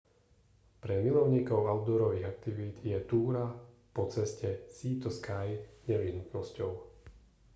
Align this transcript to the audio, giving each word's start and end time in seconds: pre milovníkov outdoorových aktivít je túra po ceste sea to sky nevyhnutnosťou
pre 0.81 1.01
milovníkov 1.05 1.69
outdoorových 1.73 2.25
aktivít 2.29 2.81
je 2.91 2.97
túra 3.11 3.45
po 3.95 4.03
ceste 4.15 4.49
sea 4.77 4.95
to 5.03 5.09
sky 5.17 5.47
nevyhnutnosťou 5.89 6.71